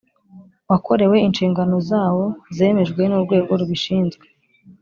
Wakorewe 0.69 1.17
inshingano 1.27 1.75
zawo 1.89 2.25
zemejwe 2.55 3.01
n’ 3.07 3.11
urwego 3.17 3.51
rubishinzwe 3.59 4.25